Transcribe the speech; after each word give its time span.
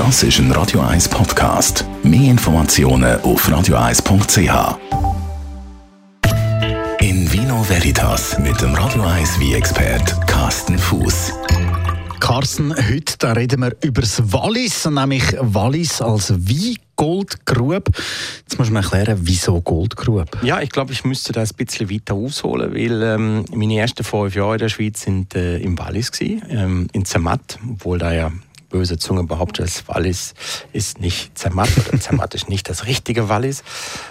Das 0.00 0.22
ist 0.22 0.38
ein 0.38 0.50
Radio 0.52 0.80
1 0.80 1.10
Podcast. 1.10 1.84
Mehr 2.02 2.30
Informationen 2.30 3.20
auf 3.20 3.46
radio1.ch. 3.46 4.78
In 7.00 7.30
Vino 7.30 7.62
Veritas 7.68 8.38
mit 8.38 8.58
dem 8.62 8.74
Radio 8.74 9.02
1 9.02 9.38
wie 9.40 9.52
expert 9.52 10.26
Carsten 10.26 10.78
Fuß. 10.78 11.34
Carsten, 12.18 12.74
heute 12.74 13.18
da 13.18 13.32
reden 13.32 13.60
wir 13.60 13.76
über 13.82 14.00
das 14.00 14.32
Wallis, 14.32 14.86
nämlich 14.86 15.36
Wallis 15.38 16.00
als 16.00 16.32
Weingoldgrube. 16.32 17.92
Jetzt 18.38 18.58
muss 18.58 18.70
man 18.70 18.82
erklären, 18.82 19.18
wieso 19.20 19.60
Goldgrube? 19.60 20.30
Ja, 20.40 20.62
ich 20.62 20.70
glaube, 20.70 20.94
ich 20.94 21.04
müsste 21.04 21.34
das 21.34 21.52
ein 21.52 21.56
bisschen 21.56 21.90
weiter 21.90 22.14
ausholen, 22.14 22.72
weil 22.72 23.02
ähm, 23.02 23.44
meine 23.52 23.76
ersten 23.76 24.02
fünf 24.02 24.34
Jahre 24.34 24.54
in 24.54 24.60
der 24.60 24.70
Schweiz 24.70 25.02
sind 25.02 25.34
äh, 25.34 25.58
im 25.58 25.78
Wallis 25.78 26.10
gewesen, 26.10 26.42
ähm, 26.48 26.86
in 26.94 27.04
Zermatt, 27.04 27.58
obwohl 27.68 27.98
da 27.98 28.14
ja 28.14 28.32
böse 28.70 28.96
Zunge 28.96 29.24
behauptet, 29.24 29.66
das 29.66 29.86
Wallis 29.88 30.34
ist 30.72 31.00
nicht 31.00 31.36
Zermatt 31.36 31.68
oder 31.88 32.00
Zermatt 32.00 32.34
ist 32.34 32.48
nicht 32.48 32.68
das 32.68 32.86
richtige 32.86 33.28
Wallis. 33.28 33.62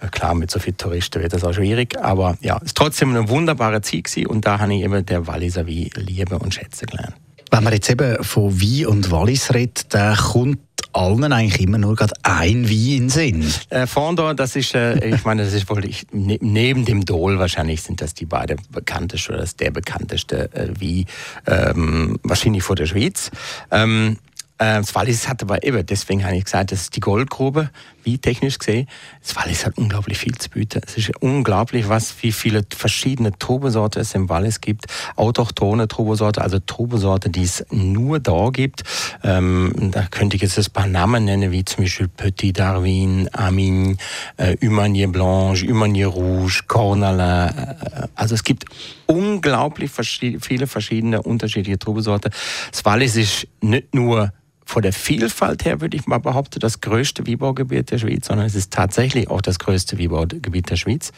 Äh, 0.00 0.08
klar, 0.08 0.34
mit 0.34 0.50
so 0.50 0.58
vielen 0.58 0.76
Touristen 0.76 1.22
wird 1.22 1.32
das 1.32 1.44
auch 1.44 1.54
schwierig, 1.54 1.98
aber 1.98 2.36
ja, 2.40 2.58
es 2.58 2.66
ist 2.66 2.76
trotzdem 2.76 3.10
eine 3.10 3.28
wunderbare 3.28 3.80
Zeit 3.80 4.00
und 4.26 4.46
da 4.46 4.58
habe 4.58 4.74
ich 4.74 4.82
eben 4.82 5.04
der 5.06 5.26
Walliser 5.26 5.66
wie 5.66 5.90
liebe 5.94 6.38
und 6.38 6.54
schätze 6.54 6.86
gelernt. 6.86 7.14
Wenn 7.50 7.64
man 7.64 7.72
jetzt 7.72 7.90
eben 7.90 8.22
von 8.22 8.60
Wein 8.60 8.86
und 8.86 9.10
Wallis 9.10 9.52
redet, 9.52 9.92
dann 9.92 10.16
kommt 10.16 10.60
allen 10.92 11.32
eigentlich 11.32 11.60
immer 11.60 11.78
nur 11.78 11.94
gerade 11.94 12.14
ein 12.22 12.68
Wein 12.68 13.02
in 13.02 13.08
Sinn. 13.08 13.52
Äh, 13.70 13.86
Fondor, 13.86 14.34
das 14.34 14.56
ist, 14.56 14.74
äh, 14.74 15.14
ich 15.14 15.24
meine, 15.24 15.44
das 15.44 15.52
ist 15.52 15.68
wohl 15.68 15.84
ich, 15.84 16.06
ne, 16.12 16.38
neben 16.40 16.84
dem 16.84 17.04
Dol 17.04 17.38
wahrscheinlich 17.38 17.82
sind 17.82 18.00
das 18.00 18.14
die 18.14 18.26
beiden 18.26 18.60
bekanntesten 18.70 19.32
oder 19.32 19.42
das 19.42 19.56
der 19.56 19.70
bekannteste 19.70 20.52
äh, 20.52 20.68
Wein 20.80 21.06
ähm, 21.46 22.18
wahrscheinlich 22.22 22.62
vor 22.62 22.76
der 22.76 22.86
Schweiz. 22.86 23.30
Ähm, 23.70 24.16
äh, 24.16 24.29
das 24.60 24.94
Wallis 24.94 25.26
hat 25.26 25.42
aber 25.42 25.64
eben, 25.64 25.86
deswegen 25.86 26.22
habe 26.22 26.36
ich 26.36 26.44
gesagt, 26.44 26.70
das 26.70 26.82
ist 26.82 26.96
die 26.96 27.00
Goldgrube, 27.00 27.70
wie 28.02 28.18
technisch 28.18 28.58
gesehen. 28.58 28.88
Das 29.22 29.34
Wallis 29.34 29.64
hat 29.64 29.78
unglaublich 29.78 30.18
viel 30.18 30.34
zu 30.34 30.50
bieten. 30.50 30.82
Es 30.86 30.98
ist 30.98 31.16
unglaublich, 31.20 31.88
was, 31.88 32.14
wie 32.22 32.30
viele 32.30 32.62
verschiedene 32.76 33.32
Trubesorten 33.38 34.02
es 34.02 34.14
im 34.14 34.28
Wallis 34.28 34.60
gibt. 34.60 34.84
Autochtone 35.16 35.88
Trubesorte, 35.88 36.42
also 36.42 36.58
Trubesorte, 36.58 37.30
die 37.30 37.42
es 37.42 37.64
nur 37.70 38.20
da 38.20 38.50
gibt. 38.50 38.82
Ähm, 39.22 39.72
da 39.92 40.02
könnte 40.10 40.36
ich 40.36 40.42
jetzt 40.42 40.58
ein 40.58 40.72
paar 40.74 40.86
Namen 40.86 41.24
nennen, 41.24 41.52
wie 41.52 41.64
zum 41.64 41.84
Beispiel 41.84 42.08
Petit 42.08 42.58
Darwin, 42.58 43.30
Amin, 43.32 43.96
äh, 44.36 44.58
Humanier 44.62 45.08
Blanche, 45.08 45.66
Humanier 45.66 46.08
Rouge, 46.08 46.64
Cornalin. 46.68 47.56
Äh, 47.56 48.08
also 48.14 48.34
es 48.34 48.44
gibt 48.44 48.66
unglaublich 49.06 49.90
verschi 49.90 50.36
viele 50.38 50.66
verschiedene 50.66 51.22
unterschiedliche 51.22 51.78
Trubesorte. 51.78 52.28
Das 52.70 52.84
Wallis 52.84 53.16
ist 53.16 53.48
nicht 53.62 53.94
nur 53.94 54.32
von 54.70 54.82
der 54.82 54.92
Vielfalt 54.92 55.64
her 55.64 55.80
würde 55.80 55.96
ich 55.96 56.06
mal 56.06 56.18
behaupten, 56.18 56.60
das 56.60 56.80
größte 56.80 57.26
Weinbaugebiet 57.26 57.90
der 57.90 57.98
Schweiz, 57.98 58.28
sondern 58.28 58.46
es 58.46 58.54
ist 58.54 58.72
tatsächlich 58.72 59.28
auch 59.28 59.40
das 59.40 59.58
größte 59.58 59.98
Weinbaugebiet 59.98 60.70
der 60.70 60.76
Schweiz. 60.76 61.10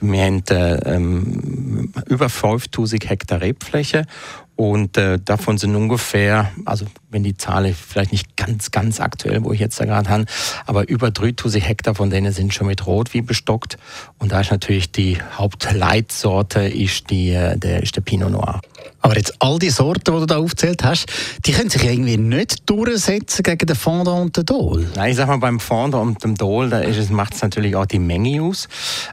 Wir 0.00 0.24
haben 0.24 0.42
äh, 0.50 0.74
ähm, 0.92 1.92
über 2.08 2.28
5000 2.28 3.08
Hektar 3.08 3.40
Rebfläche 3.40 4.06
und 4.56 4.96
äh, 4.96 5.20
davon 5.24 5.56
sind 5.56 5.76
ungefähr, 5.76 6.50
also 6.64 6.86
wenn 7.08 7.22
die 7.22 7.36
Zahl 7.36 7.72
vielleicht 7.74 8.10
nicht 8.10 8.36
ganz, 8.36 8.72
ganz 8.72 8.98
aktuell, 8.98 9.44
wo 9.44 9.52
ich 9.52 9.60
jetzt 9.60 9.78
da 9.78 9.84
gerade 9.84 10.10
habe, 10.10 10.24
aber 10.66 10.88
über 10.88 11.12
3000 11.12 11.62
Hektar 11.62 11.94
von 11.94 12.10
denen 12.10 12.32
sind 12.32 12.54
schon 12.54 12.66
mit 12.66 12.86
Rotwein 12.86 13.24
bestockt. 13.24 13.78
Und 14.18 14.32
da 14.32 14.40
ist 14.40 14.50
natürlich 14.50 14.90
die 14.90 15.18
Hauptleitsorte 15.34 16.60
ist, 16.62 17.08
die, 17.10 17.30
äh, 17.30 17.56
der, 17.56 17.84
ist 17.84 17.94
der 17.94 18.00
Pinot 18.00 18.32
Noir. 18.32 18.60
Aber 19.00 19.16
jetzt 19.16 19.34
all 19.38 19.58
die 19.58 19.70
Sorten, 19.70 20.12
die 20.14 20.20
du 20.20 20.26
da 20.26 20.38
aufgezählt 20.38 20.82
hast, 20.84 21.06
die 21.44 21.52
können 21.52 21.70
sich 21.70 21.84
irgendwie 21.84 22.16
nicht 22.16 22.68
durchsetzen 22.68 23.42
gegen 23.42 23.66
den 23.66 23.76
Fondant 23.76 24.20
und 24.20 24.36
den 24.36 24.46
Dol. 24.46 24.86
Nein, 24.96 25.10
ich 25.10 25.16
sag 25.16 25.28
mal, 25.28 25.38
beim 25.38 25.60
Fondant 25.60 26.06
und 26.06 26.24
dem 26.24 26.34
Dol, 26.34 26.70
da 26.70 26.82
macht 27.10 27.34
es 27.34 27.42
natürlich 27.42 27.76
auch 27.76 27.86
die 27.86 27.98
Menge 27.98 28.42
aus. 28.42 28.68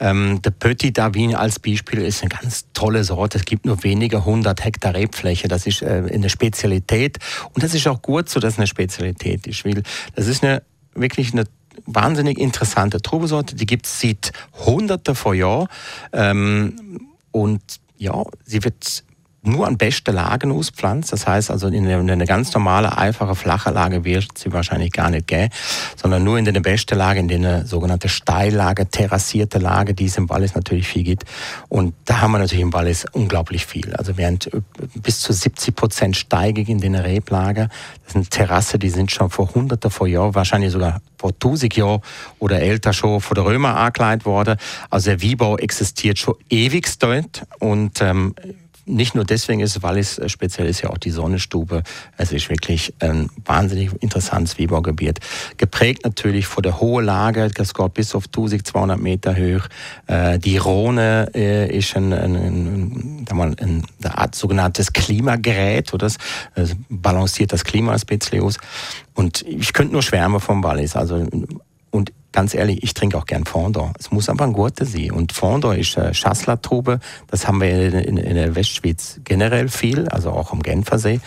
Ähm, 0.00 0.42
der 0.42 0.50
Petit 0.50 0.98
Davin 0.98 1.34
als 1.34 1.58
Beispiel 1.58 2.00
ist 2.00 2.22
eine 2.22 2.28
ganz 2.28 2.66
tolle 2.74 3.04
Sorte. 3.04 3.38
Es 3.38 3.44
gibt 3.44 3.64
nur 3.66 3.82
wenige 3.82 4.24
hundert 4.24 4.64
Hektar 4.64 4.94
Rebfläche. 4.94 5.48
Das 5.48 5.66
ist 5.66 5.82
äh, 5.82 6.02
eine 6.12 6.28
Spezialität. 6.28 7.18
Und 7.54 7.62
das 7.62 7.74
ist 7.74 7.86
auch 7.88 8.02
gut 8.02 8.28
so, 8.28 8.40
dass 8.40 8.54
es 8.54 8.58
eine 8.58 8.66
Spezialität 8.66 9.46
ist. 9.46 9.64
Weil 9.64 9.82
das 10.14 10.26
ist 10.26 10.44
eine, 10.44 10.62
wirklich 10.94 11.32
eine 11.32 11.44
wahnsinnig 11.86 12.38
interessante 12.38 13.00
Trubesorte. 13.00 13.54
Die 13.54 13.66
gibt 13.66 13.86
es 13.86 14.00
seit 14.00 14.32
Hunderten 14.66 15.14
von 15.14 15.36
Jahren. 15.36 15.68
Ähm, 16.12 17.00
und 17.30 17.62
ja, 17.96 18.22
sie 18.44 18.62
wird 18.64 19.04
nur 19.48 19.66
an 19.66 19.78
besten 19.78 20.14
Lagen 20.14 20.52
auspflanzt. 20.52 21.12
Das 21.12 21.26
heißt 21.26 21.50
also, 21.50 21.68
in 21.68 21.84
eine, 21.84 21.98
in 21.98 22.10
eine 22.10 22.26
ganz 22.26 22.52
normale, 22.54 22.96
einfache, 22.96 23.34
flache 23.34 23.70
Lage 23.70 24.04
wird 24.04 24.36
sie 24.36 24.52
wahrscheinlich 24.52 24.92
gar 24.92 25.10
nicht 25.10 25.26
geben, 25.26 25.52
sondern 25.96 26.24
nur 26.24 26.38
in 26.38 26.44
der 26.44 26.60
besten 26.60 26.96
Lage, 26.98 27.20
in 27.20 27.28
der 27.28 27.66
sogenannte 27.66 28.08
Steillage, 28.08 28.86
terrassierte 28.88 29.58
Lage, 29.58 29.94
die 29.94 30.06
es 30.06 30.16
im 30.16 30.28
Wallis 30.28 30.54
natürlich 30.54 30.86
viel 30.86 31.04
gibt. 31.04 31.24
Und 31.68 31.94
da 32.04 32.20
haben 32.20 32.32
wir 32.32 32.38
natürlich 32.38 32.62
im 32.62 32.72
Wallis 32.72 33.06
unglaublich 33.12 33.66
viel. 33.66 33.94
Also 33.94 34.16
während 34.16 34.50
bis 34.94 35.20
zu 35.20 35.32
70 35.32 35.74
Prozent 35.74 36.16
steigig 36.16 36.68
in 36.68 36.80
den 36.80 36.94
Reblager. 36.94 37.68
Das 38.04 38.12
sind 38.14 38.30
Terrasse, 38.30 38.78
die 38.78 38.90
sind 38.90 39.10
schon 39.10 39.30
vor 39.30 39.54
hunderte 39.54 39.90
vor 39.90 40.06
Jahren, 40.06 40.34
wahrscheinlich 40.34 40.72
sogar 40.72 41.00
vor 41.16 41.30
1000 41.30 41.76
Jahren 41.76 42.00
oder 42.38 42.60
älter 42.60 42.92
schon 42.92 43.20
von 43.20 43.34
der 43.34 43.44
Römer 43.44 43.76
angelegt 43.76 44.24
worden. 44.24 44.56
Also 44.90 45.10
der 45.10 45.20
Wiebau 45.20 45.56
existiert 45.56 46.18
schon 46.18 46.34
ewig 46.48 46.86
dort 46.98 47.42
und 47.58 48.00
ähm, 48.00 48.34
nicht 48.88 49.14
nur 49.14 49.24
deswegen 49.24 49.60
ist 49.60 49.82
Wallis 49.82 50.18
äh, 50.18 50.28
speziell, 50.28 50.66
ist 50.66 50.82
ja 50.82 50.90
auch 50.90 50.98
die 50.98 51.10
Sonnenstube. 51.10 51.82
Es 52.16 52.32
ist 52.32 52.50
wirklich 52.50 52.94
ein 53.00 53.28
wahnsinnig 53.44 53.90
interessantes 54.00 54.58
Wiebergebiet. 54.58 55.20
Geprägt 55.56 56.04
natürlich 56.04 56.46
vor 56.46 56.62
der 56.62 56.80
hohen 56.80 57.04
Lage, 57.04 57.48
das 57.54 57.74
geht 57.74 57.94
bis 57.94 58.14
auf 58.14 58.26
1200 58.26 58.98
Meter 58.98 59.36
hoch. 59.36 59.68
Äh, 60.06 60.38
die 60.38 60.56
Rhone 60.56 61.30
äh, 61.34 61.76
ist 61.76 61.96
ein, 61.96 62.12
ein, 62.12 62.34
ein, 62.34 63.26
ein, 63.30 63.56
eine 64.02 64.18
Art 64.18 64.34
sogenanntes 64.34 64.92
Klimagerät, 64.92 65.92
oder 65.94 66.06
das 66.06 66.76
balanciert 66.88 67.52
das 67.52 67.64
Klima 67.64 67.92
ein 67.92 68.00
bisschen 68.06 68.42
aus. 68.42 68.56
Und 69.14 69.42
ich 69.42 69.72
könnte 69.72 69.92
nur 69.92 70.02
schwärmen 70.02 70.40
vom 70.40 70.62
Wallis. 70.62 70.96
Also 70.96 71.26
ganz 72.32 72.54
ehrlich, 72.54 72.82
ich 72.82 72.94
trinke 72.94 73.16
auch 73.16 73.26
gern 73.26 73.44
Fondant. 73.44 73.96
Es 73.98 74.10
muss 74.10 74.28
einfach 74.28 74.46
ein 74.46 74.52
guter 74.52 74.84
sein. 74.84 75.10
Und 75.10 75.32
Fondant 75.32 75.78
ist 75.78 75.96
äh, 75.96 76.12
Schasslertrube. 76.12 77.00
Das 77.28 77.46
haben 77.46 77.60
wir 77.60 77.70
in, 77.70 77.94
in, 77.94 78.16
in, 78.16 78.34
der 78.34 78.54
Westschweiz 78.54 79.20
generell 79.24 79.68
viel, 79.68 80.08
also 80.08 80.30
auch 80.30 80.52
am 80.52 80.62
Genfersee. 80.62 81.20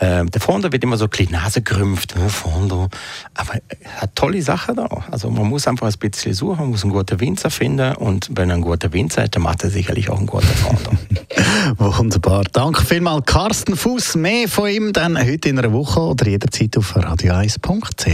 Ähm, 0.00 0.30
der 0.30 0.40
Fondant 0.40 0.72
wird 0.72 0.82
immer 0.82 0.96
so 0.96 1.06
klein 1.08 1.28
Nase 1.30 1.62
gerümpft, 1.62 2.16
ne, 2.16 2.28
Fondant. 2.28 2.94
Aber 3.34 3.54
er 3.54 4.02
hat 4.02 4.16
tolle 4.16 4.42
Sachen 4.42 4.76
da. 4.76 4.88
Also 5.10 5.30
man 5.30 5.48
muss 5.48 5.68
einfach 5.68 5.86
ein 5.86 5.98
bisschen 5.98 6.34
suchen, 6.34 6.58
man 6.58 6.70
muss 6.70 6.82
einen 6.82 6.92
guten 6.92 7.20
Winzer 7.20 7.50
finden. 7.50 7.94
Und 7.96 8.30
wenn 8.32 8.50
er 8.50 8.54
einen 8.54 8.64
guten 8.64 8.92
Winzer 8.92 9.22
hat, 9.22 9.36
dann 9.36 9.42
macht 9.42 9.62
er 9.62 9.70
sicherlich 9.70 10.10
auch 10.10 10.18
einen 10.18 10.26
guten 10.26 10.46
Fondant. 10.46 10.98
Wunderbar. 11.78 12.44
Danke 12.52 12.84
vielmals, 12.84 13.24
Carsten 13.26 13.76
Fuß. 13.76 14.16
Mehr 14.16 14.48
von 14.48 14.68
ihm 14.68 14.92
dann 14.92 15.16
heute 15.16 15.48
in 15.48 15.58
einer 15.58 15.72
Woche 15.72 16.00
oder 16.00 16.26
jederzeit 16.26 16.76
auf 16.76 16.96
radio1.ch. 16.96 18.06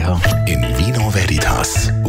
In 0.47 0.63
Vino 0.79 1.13
Veritas 1.13 1.91